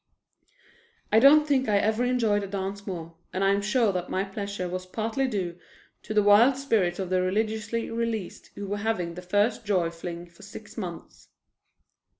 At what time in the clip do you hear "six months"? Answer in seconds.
10.41-11.27